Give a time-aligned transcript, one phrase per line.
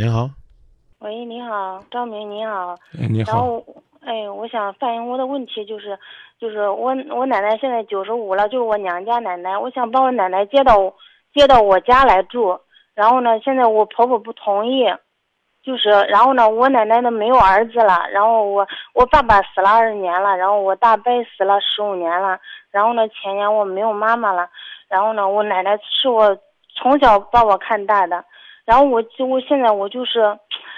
[0.00, 0.30] 您好，
[1.00, 2.74] 喂，你好，张明，你好。
[2.98, 3.62] 哎，你好，然后，
[4.00, 5.98] 哎，我想反映我的问题就是，
[6.40, 10.90] 就是我我奶奶现在九十五了，就是我娘家奶奶，我想把我奶奶接到
[11.34, 12.58] 接到我家来住。
[12.94, 14.86] 然后呢，现在我婆婆不同意，
[15.62, 22.40] 就是然后呢，我奶奶呢没有儿子了，然后我我爸爸死了二十年了，然后我大伯死了十五年了，
[22.70, 24.48] 然后呢前年我没有妈妈了，
[24.88, 26.34] 然后呢我奶奶是我
[26.74, 28.24] 从小把我看大的，
[28.70, 30.20] 然后我就我现在我就是，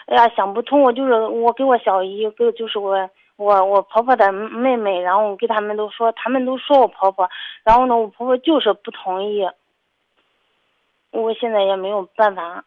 [0.07, 2.97] 哎呀想不通，我就是我给我小姨给就是我
[3.37, 7.29] 我我婆婆的妹妹，然后我给他们都说，他们都说我婆婆，
[7.63, 9.47] 然后呢我婆婆就是不同意，
[11.11, 12.65] 我现在也没有办法。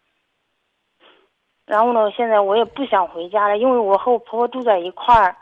[1.66, 5.36] 然后呢，现在我也不想回家了，因为我和我婆婆住在一块儿，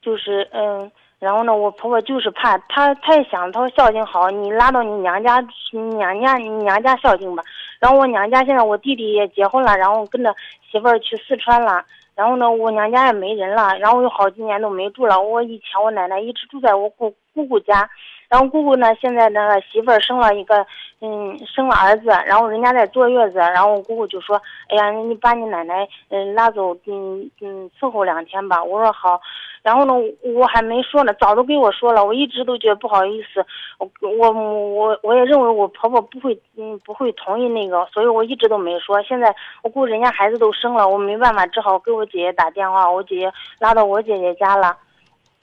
[0.00, 0.90] 就是嗯，
[1.20, 5.40] 然后呢，我婆婆就是怕她，她也想她孝敬好，你拉到你娘家，
[5.70, 7.44] 娘家你娘家孝敬吧。
[7.82, 10.32] 然后我娘家现在我弟弟也结婚了，然后跟着
[10.70, 15.20] 媳妇儿去四川了，然后呢，我娘家也没人了，然后有好几年都没住了。
[15.20, 17.90] 我以前我奶奶一直住在我姑姑姑家，
[18.32, 20.64] 然后姑姑呢现在那个媳妇儿生了一个。
[21.04, 29.20] 嗯，生了儿子，然后人家在坐月子，然后我姑姑就说：“哎呀，你把你奶奶嗯拉走，嗯嗯伺候两天吧。”我说好，
[29.64, 29.92] 然后呢，
[30.36, 33.44] 我还没说呢，早都给我说了，我一直都觉得不好意思，
[33.78, 39.02] 我我我我也认为我婆婆不会嗯不会同意那个，所以我一直都没说。
[39.02, 44.76] 现在我姑人家孩子都生了，我没办法，只好给我姐姐打电话，我姐姐拉到我姐姐家了。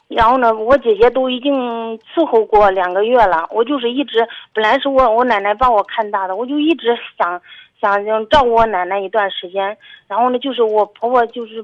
[0.09, 1.53] 然后呢，我姐姐都已经
[1.99, 3.47] 伺候过两个月了。
[3.51, 7.39] 我就是一直，本来是我我奶奶把我看大的，我就一直想
[7.79, 9.77] 想照顾我奶奶一段时间。
[10.07, 11.63] 然后呢，就是我婆婆就是，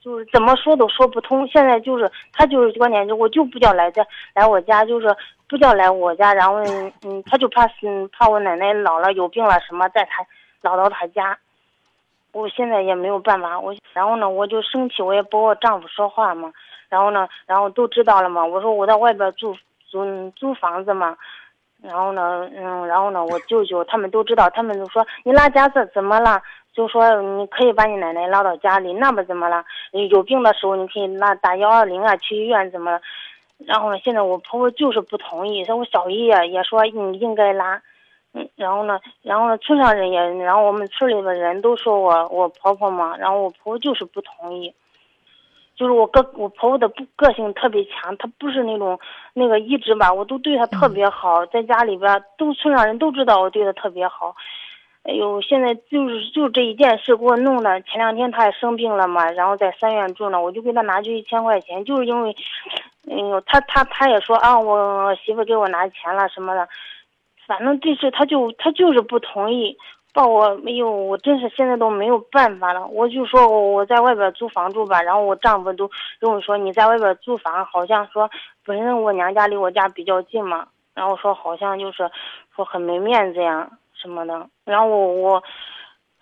[0.00, 1.44] 就是怎么说都说不通。
[1.48, 5.08] 现在就是她就是观点就我就不叫来这来我家，就是
[5.48, 6.32] 不叫来我家。
[6.32, 6.58] 然后
[7.04, 10.24] 嗯，她就怕嗯怕我奶奶老了有病了什么，在她
[10.62, 11.36] 老到她家。
[12.32, 16.52] 我现在也没有办法，我然后呢我就生气，我也不和我丈夫说话嘛。
[16.88, 18.44] 然后呢，然后都知道了嘛。
[18.44, 19.54] 我说我在外边租
[19.90, 21.16] 租租房子嘛。
[21.82, 26.40] 然后呢，嗯，然后呢，我舅舅他们都知道，他们就说你拉家子怎么了？
[26.72, 29.62] 就说你可以把你奶奶拉到家里，那不怎么了？
[30.10, 33.00] 有病的时候你可以拉打幺二零啊，去医院怎么了？
[33.58, 37.80] 然后呢，现在我婆婆就是不同意，说我小姨也也说你应该拉。
[38.32, 44.74] 嗯，然后呢，然后呢，村上人也，然后我们村里的人都说我我婆婆嘛，然后我婆婆就是不同意。
[45.76, 48.98] 就是我个我婆婆的不个性特别强，她不是那种
[49.34, 54.34] 那个一直吧，我都对她特别好，在家里边都村上人都知道我对她特别好。
[55.02, 62.34] 哎呦，现在就是就这一件事给我弄的，前两天她也生病了嘛，然后在三院住呢，我就给她拿去一千块钱，就是因为，
[63.08, 66.68] 哎呦，她她她也说啊，我媳妇给我拿钱了什么的，
[67.46, 69.76] 反正这事她就她就是不同意。
[70.16, 72.86] 把我没有，我真是现在都没有办法了。
[72.86, 75.86] 我就说我我在外边租房住吧，然后我丈夫都
[76.18, 78.30] 跟我说你在外边租房，好像说
[78.64, 82.10] 本身我娘家离我家比较近嘛，然后说好像就是
[82.54, 84.48] 说很没面子呀什么的。
[84.64, 85.36] 然后我我，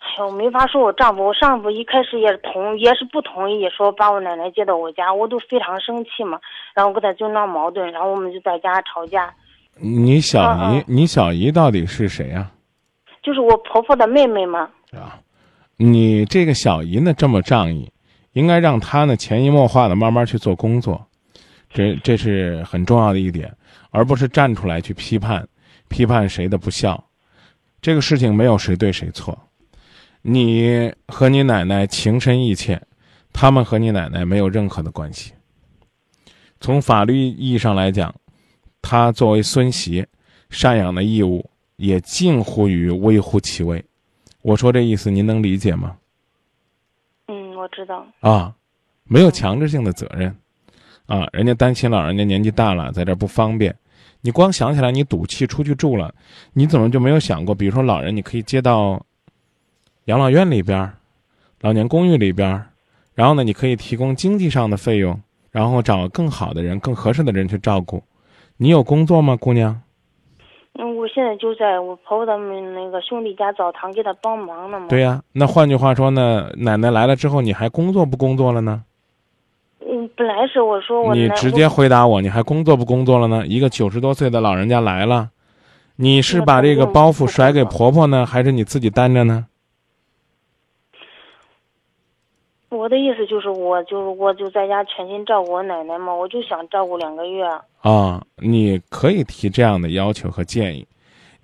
[0.00, 6.40] 哎呦没法说，我丈夫我丈夫一开始也同也是不同意，说把我奶奶接到我家，我都非常生气嘛。
[6.74, 9.32] 然后跟他就闹矛盾，然后我们就在家吵架。
[9.80, 12.50] 你小姨，你小姨到底是谁呀？
[13.24, 14.68] 就是我婆婆的妹妹嘛。
[14.92, 15.18] 啊，
[15.76, 17.90] 你这个小姨呢这么仗义，
[18.32, 21.04] 应该让她呢潜移默化的慢慢去做工作，
[21.70, 23.52] 这这是很重要的一点，
[23.90, 25.48] 而不是站出来去批判，
[25.88, 27.02] 批判谁的不孝。
[27.80, 29.36] 这个事情没有谁对谁错，
[30.22, 32.80] 你和你奶奶情深意切，
[33.32, 35.32] 他们和你奶奶没有任何的关系。
[36.60, 38.14] 从法律意义上来讲，
[38.80, 40.06] 她作为孙媳，
[40.50, 41.50] 赡养的义务。
[41.76, 43.84] 也近乎于微乎其微，
[44.42, 45.96] 我说这意思您能理解吗？
[47.26, 48.06] 嗯，我知道。
[48.20, 48.54] 啊，
[49.04, 50.36] 没有强制性的责任，
[51.06, 53.74] 啊，人家担心老人家年纪大了，在这不方便。
[54.20, 56.14] 你光想起来你赌气出去住了，
[56.52, 59.04] 你怎么就没有想过，比如说老人你可以接到
[60.04, 60.90] 养老院里边、
[61.60, 62.64] 老年公寓里边，
[63.14, 65.20] 然后呢，你可以提供经济上的费用，
[65.50, 68.02] 然后找更好的人、更合适的人去照顾。
[68.56, 69.82] 你有工作吗，姑娘？
[71.14, 74.88] 现在就在我婆婆他们那个兄弟家澡堂给他帮忙呢嘛。
[74.88, 78.82] 对呀，那换句话说呢，奶奶来了之后，你还工作不工作了呢？
[79.86, 81.14] 嗯，本来是我说我。
[81.14, 83.46] 你直接回答我，你还工作不工作了呢？
[83.46, 85.30] 一个九十多岁的老人家来了，
[85.96, 89.46] 你是把这个包袱甩给婆婆呢，还是你自己担着呢？
[92.70, 97.46] 我的意思就是，我就是我就在家全心照顾我奶奶嘛，我就想照顾两个月。
[97.82, 100.84] 啊，你可以提这样的要求和建议，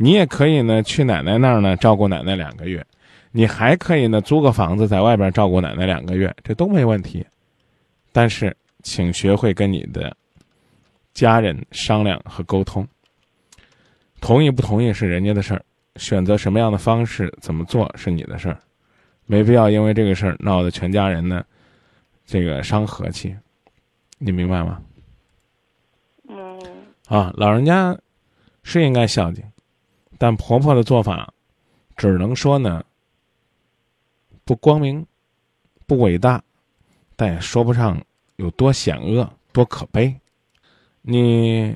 [0.02, 2.82] 你也可以呢去奶奶那儿呢照顾奶奶两个月，
[3.32, 7.23] 你还可以呢租个房子在外边照顾奶奶两个月，这都没问题。
[8.11, 10.17] 但是，请学会跟你的
[11.12, 12.88] 家人商量和沟通。
[14.23, 15.62] 同意不同意是人家的事儿，
[15.97, 18.58] 选择什么样的方式怎么做是你的事儿，
[19.26, 21.44] 没必要因为这个事儿闹得全家人呢
[22.25, 23.37] 这个伤和气。
[24.17, 24.81] 你明白吗？
[26.26, 26.58] 嗯
[27.06, 27.94] 啊，老人家
[28.62, 29.44] 是应该孝敬，
[30.20, 31.32] 但婆婆的做法
[31.96, 32.84] 只能说呢
[34.44, 35.06] 不光明、
[35.87, 36.43] 不伟大，
[37.17, 37.99] 但也说不上
[38.37, 40.14] 有多险恶、多可悲。
[41.00, 41.75] 你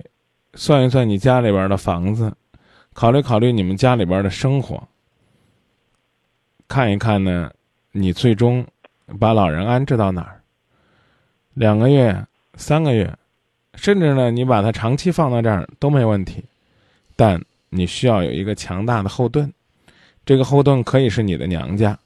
[0.52, 2.30] 算一算你家里边的房子，
[2.92, 4.86] 考虑考虑你们家里边的生活，
[6.68, 7.50] 看一看呢，
[7.92, 8.66] 你最终
[9.18, 10.42] 把老人安置到哪儿？
[11.54, 12.26] 两个月、
[12.56, 13.16] 三个月，
[13.72, 16.44] 甚至呢，你把它长期放到这儿都没问题，
[17.16, 17.42] 但
[17.74, 19.52] 你需要有一个强大的后盾，
[20.24, 21.98] 这个后盾可以是你的娘家，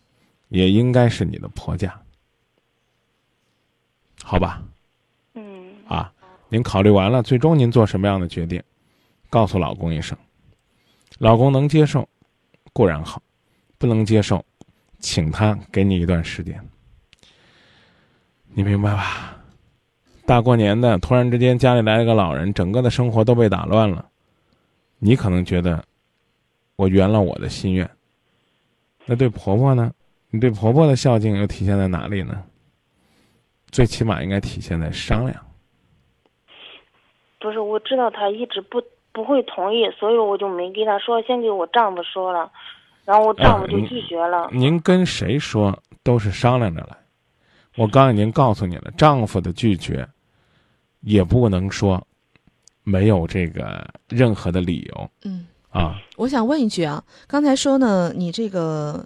[0.48, 1.94] 也应该是你的婆家，
[4.24, 4.62] 好吧？
[5.34, 5.74] 嗯。
[5.86, 6.10] 啊，
[6.48, 8.62] 您考虑完了，最终您做什么样的决定，
[9.28, 10.16] 告诉老公一声，
[11.18, 12.08] 老公能接受
[12.72, 13.22] 固然好，
[13.76, 14.44] 不能接受，
[15.00, 16.58] 请他给你一段时间，
[18.54, 19.36] 你明白吧？
[20.24, 24.08] 大过年的，突然之间家里来了个老人，整个的生活都被打乱了，
[24.98, 25.84] 你可能觉得
[26.76, 27.88] 我圆了我的心愿，
[29.06, 29.92] 那对婆婆呢？
[30.30, 32.44] 你对婆婆的孝敬又体现在哪里呢？
[33.70, 35.46] 最起码应该体现在商量。
[37.40, 42.50] 不是，我知道他一直不不会同意，所以我就没跟他说，先给我丈夫说了，
[43.04, 44.50] 然后我丈夫就拒绝了。
[44.52, 46.96] 您跟谁说都是商量着来。
[47.76, 50.08] 我刚已经告诉你了，丈夫的拒绝
[51.02, 52.04] 也不能说
[52.88, 55.96] 没有这个任何的理由嗯，啊。
[56.16, 59.04] 我想问一句啊，刚才说呢，你这个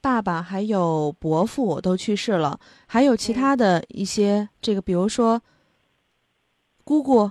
[0.00, 5.40] 爸爸还有伯父都去世了，还有其他的一些这个，比如说
[6.84, 7.30] 姑姑，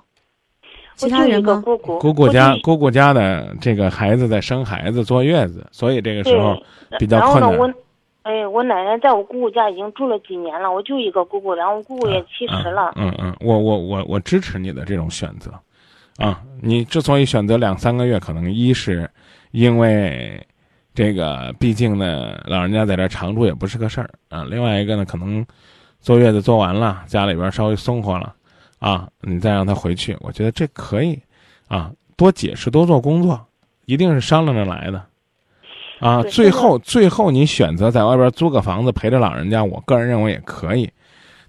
[0.95, 1.63] 其他人吗？
[1.63, 6.55] 姑姑，姑姑家姑姑家的这个孩子在生孩子坐月子，所以这个时候
[6.99, 7.73] 比较然后呢，困难我，
[8.23, 12.91] 哎，我奶奶在我姑姑家已经住了几年了，我就一个姑姑，然后我姑姑也七十了。
[12.95, 15.51] 嗯嗯，我我我我支持你的这种选择，
[16.17, 19.09] 啊，你之所以选择两三个月，可能一是
[19.51, 20.45] 因为
[20.93, 24.43] 这个，毕竟呢，老人家在这儿常住也不是个事儿啊。
[24.43, 25.45] 另外一个呢，可能
[26.01, 28.33] 坐月子坐完了，家里边稍微松活了，
[28.79, 31.21] 啊，你再让他回去，我觉得这可以，
[31.67, 33.39] 啊，多解释，多做工作，
[33.85, 35.05] 一定是商量着来的。
[35.99, 40.89] 啊，最后最后你选择在外边租个房子陪着老人家，我个人认为也可以。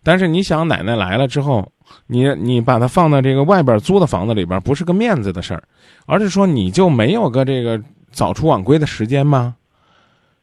[0.03, 1.71] 但是你想，奶奶来了之后，
[2.06, 5.62] 你你把它放在这个外边租的房子里边，不是个面子的事儿，
[6.06, 7.81] 而是说你就没有个这个
[8.11, 9.56] 早出晚归的时间吗？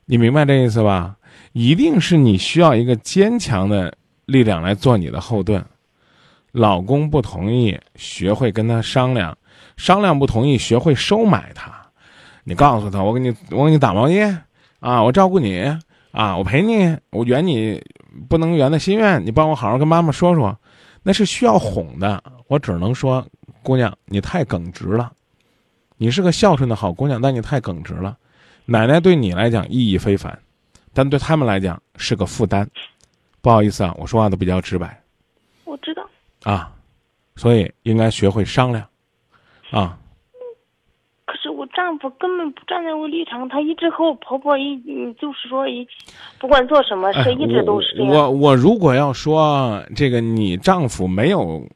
[0.06, 1.16] 你明白这意思吧？
[1.54, 3.94] 一定是你需要一个坚强的
[4.26, 5.64] 力量来做你的后盾。
[6.52, 9.34] 老公不同意，学会跟他商量；
[9.76, 11.72] 商量不同意，学会收买他。
[12.44, 14.22] 你告诉他，我给你，我给你打毛衣
[14.80, 15.64] 啊，我照顾你
[16.12, 17.84] 啊，我陪你，我圆你
[18.30, 20.58] 不能圆的心愿，你帮我好好跟妈妈说说，
[21.08, 22.24] 那是需要哄的。
[22.48, 23.24] 我只能说，
[23.62, 25.14] 姑娘，你太耿直了。
[25.98, 28.18] 你是个孝顺的好姑娘，但你太耿直了。
[28.66, 30.38] 奶奶对你来讲意义非凡，
[30.94, 32.68] 但对他们来讲是个负担。
[33.40, 35.00] 不好意思啊，我说话都比较直白
[35.64, 36.10] 我知道，
[36.42, 36.74] 啊，
[37.36, 38.84] 所以应该学会商量
[39.70, 39.96] 啊。
[41.76, 45.86] 丈夫根本不站在我立场，他一直和我婆婆一，嗯就是说一，
[46.40, 48.12] 不管做什么事，哎一直都是这样。
[48.12, 51.68] 我我我如果要说这个，你丈夫没有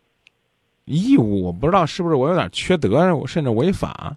[0.85, 4.15] 义务，我不知道是不是我有点缺德，我甚至违法。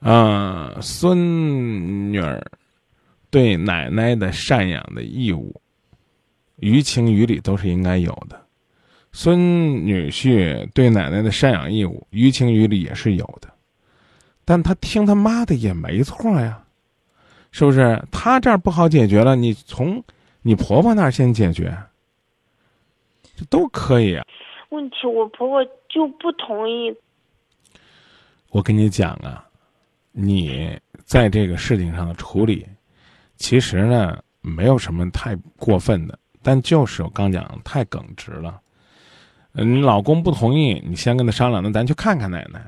[0.00, 2.40] 嗯、孙女儿
[3.30, 5.54] 对奶奶的赡养的义务，
[6.56, 8.40] 于情于理都是应该有的。
[9.12, 9.38] 孙
[9.86, 13.48] 女婿对奶奶的赡养义务，于情于理也是有的。
[14.46, 16.62] 但他听他妈的也没错呀，
[17.50, 18.02] 是不是？
[18.10, 20.02] 他这儿不好解决了，你从
[20.40, 21.76] 你婆婆那儿先解决，
[23.36, 24.24] 这都可以啊。
[24.68, 26.94] 问题我婆婆就不同意。
[28.50, 29.44] 我跟你讲啊，
[30.12, 32.64] 你在这个事情上的处理，
[33.36, 38.60] 其实呢没有什么太过分的，但就是我刚讲太耿直了。
[39.54, 42.60] 嗯，你老公不同意，你先跟他商量，那咱去看看奶奶，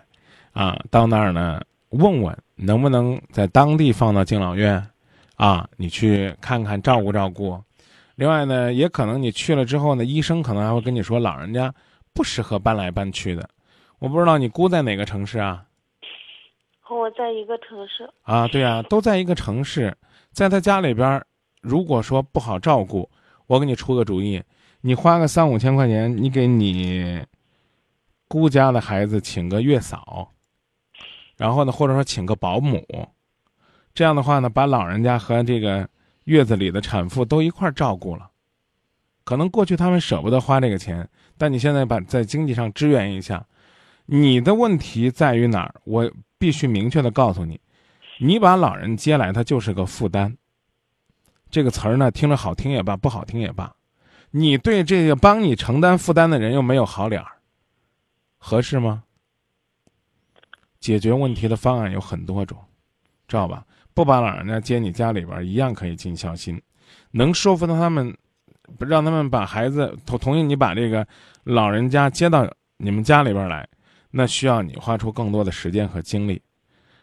[0.53, 4.85] 啊，到那儿呢问问能不能在当地放到敬老院，
[5.37, 7.63] 啊，你去看看照顾照顾。
[8.17, 11.73] 另外呢，也可能你去了之后呢，医生可能还会跟你说，老人家
[12.13, 13.49] 不适合搬来搬去的。
[14.01, 15.65] 我不知道你姑在哪个城市啊？
[16.81, 19.97] 和我在一个城市，啊，对啊，都在一个城市，
[20.33, 21.27] 在他家里边儿，
[21.61, 23.09] 如果说不好照顾，
[23.47, 24.43] 我给你出个主意，
[24.81, 27.23] 你花个三五千块钱，你给你
[28.27, 30.33] 姑家的孩子请个月嫂，
[31.39, 32.85] 然后呢，或者说请个保姆，
[33.95, 35.89] 这样的话呢，把老人家和这个
[36.25, 38.29] 月子里的产妇都一块照顾了。
[39.25, 43.47] 可能过去他们舍不得花这个钱，但你现在把在经济上支援一下，
[44.07, 45.75] 你的问题在于哪儿？
[45.85, 47.61] 我必须明确的告诉你，
[48.19, 50.37] 你把老人接来，他就是个负担。
[51.51, 53.75] 这个词儿呢，听着好听也罢，不好听也罢，
[54.33, 57.33] 你对这个帮你承担负担的人又没有好脸儿，
[58.39, 59.05] 合适吗？
[60.81, 62.59] 解决问题的方案有很多种，
[63.27, 63.65] 知道吧？
[63.95, 66.61] 不把老人家接你家里边，一样可以尽孝心，
[67.11, 68.17] 能说服他们。
[68.81, 71.07] 让他们把孩子同同意你把这个
[71.43, 73.67] 老人家接到你们家里边来，
[74.11, 76.39] 那需要你花出更多的时间和精力。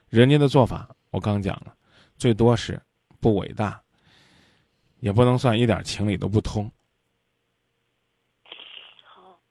[0.08, 1.74] 人家的做法我刚讲了，
[2.17, 2.79] 最多是
[3.20, 3.82] 不伟大，
[5.00, 6.72] 也不能算一点情理都不通。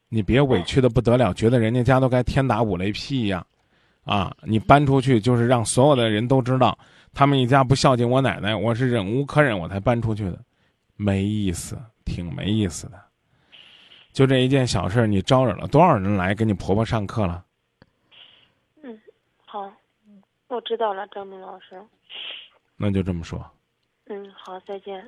[0.09, 3.45] 你别委屈的不得了，觉得人家家都该天打五雷劈一样，
[4.05, 4.35] 啊！
[4.43, 6.79] 你搬出去就是让所有的人都知道
[7.13, 10.39] 他们一家不孝敬我奶奶，我是忍无可忍我才搬出去的，
[10.97, 11.79] 没意思。
[12.07, 13.03] 挺没意思的，
[14.13, 17.43] 就这一件小事，你招惹了多少人来给你婆婆上课了？
[18.83, 19.01] 嗯，
[19.47, 19.73] 好，
[20.49, 21.83] 我知道了，张明老师。
[22.77, 23.43] 那就这么说。
[24.05, 25.03] 嗯，好，再见。